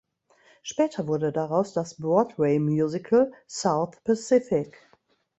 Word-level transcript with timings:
Später 0.63 1.05
wurde 1.07 1.31
daraus 1.31 1.73
das 1.73 1.97
Broadway-Musical 1.97 3.31
"South 3.47 4.01
Pacific". 4.03 4.75